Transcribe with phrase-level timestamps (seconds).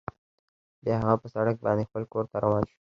[0.83, 2.77] بیا هغه په سړک باندې خپل کور ته روان شو